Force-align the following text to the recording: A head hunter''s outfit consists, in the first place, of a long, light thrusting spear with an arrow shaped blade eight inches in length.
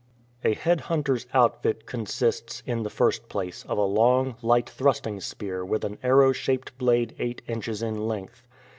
A 0.43 0.55
head 0.55 0.81
hunter''s 0.89 1.27
outfit 1.31 1.85
consists, 1.85 2.63
in 2.65 2.81
the 2.81 2.89
first 2.89 3.29
place, 3.29 3.63
of 3.65 3.77
a 3.77 3.83
long, 3.83 4.35
light 4.41 4.67
thrusting 4.67 5.19
spear 5.21 5.63
with 5.63 5.85
an 5.85 5.99
arrow 6.01 6.31
shaped 6.31 6.75
blade 6.79 7.15
eight 7.19 7.43
inches 7.47 7.83
in 7.83 8.07
length. 8.07 8.47